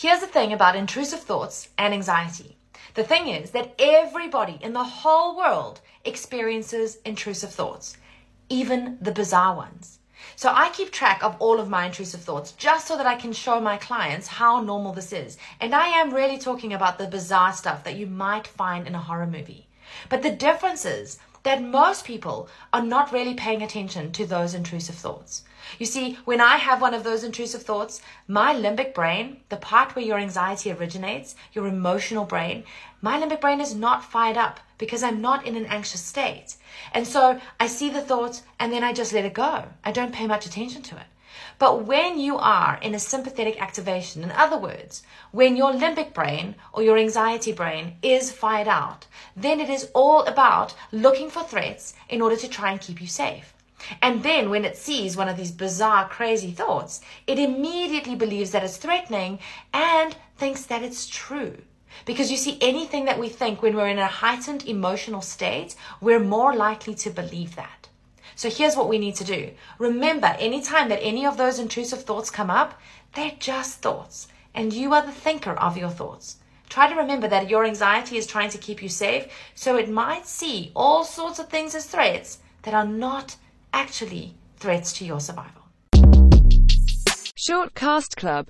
[0.00, 2.56] Here's the thing about intrusive thoughts and anxiety.
[2.94, 7.98] The thing is that everybody in the whole world experiences intrusive thoughts,
[8.48, 9.98] even the bizarre ones.
[10.36, 13.34] So I keep track of all of my intrusive thoughts just so that I can
[13.34, 15.36] show my clients how normal this is.
[15.60, 19.02] And I am really talking about the bizarre stuff that you might find in a
[19.02, 19.68] horror movie.
[20.08, 24.94] But the difference is that most people are not really paying attention to those intrusive
[24.94, 25.44] thoughts.
[25.78, 29.94] You see, when I have one of those intrusive thoughts, my limbic brain, the part
[29.94, 32.64] where your anxiety originates, your emotional brain,
[33.00, 36.56] my limbic brain is not fired up because I'm not in an anxious state.
[36.92, 39.64] And so I see the thoughts and then I just let it go.
[39.84, 41.06] I don't pay much attention to it.
[41.58, 46.56] But when you are in a sympathetic activation, in other words, when your limbic brain
[46.72, 51.94] or your anxiety brain is fired out, then it is all about looking for threats
[52.08, 53.54] in order to try and keep you safe.
[54.02, 58.64] And then when it sees one of these bizarre, crazy thoughts, it immediately believes that
[58.64, 59.38] it's threatening
[59.72, 61.56] and thinks that it's true.
[62.04, 66.20] Because you see, anything that we think when we're in a heightened emotional state, we're
[66.20, 67.79] more likely to believe that.
[68.40, 69.50] So here's what we need to do.
[69.78, 72.80] Remember, anytime that any of those intrusive thoughts come up,
[73.14, 76.36] they're just thoughts, and you are the thinker of your thoughts.
[76.70, 80.26] Try to remember that your anxiety is trying to keep you safe, so it might
[80.26, 83.36] see all sorts of things as threats that are not
[83.74, 85.60] actually threats to your survival.
[87.36, 88.46] Shortcast Club